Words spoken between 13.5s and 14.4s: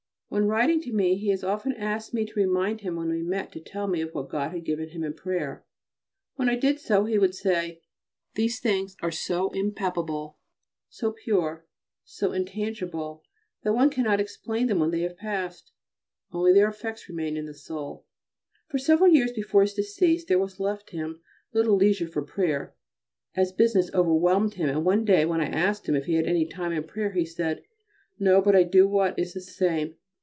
that one cannot